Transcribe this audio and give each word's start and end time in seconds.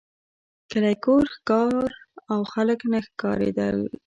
کلی 0.71 0.95
کور 1.05 1.25
ښار 1.45 1.89
او 2.31 2.39
خلک 2.53 2.79
نه 2.91 2.99
ښکارېدل. 3.05 3.77